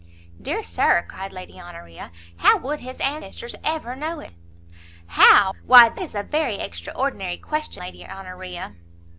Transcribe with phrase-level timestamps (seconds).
[0.41, 4.33] "Dear Sir," cried Lady Honoria, "how would his ancestors ever know it?"
[5.09, 5.53] "How?
[5.63, 8.73] why that is a very extraordinary question, Lady Honoria!"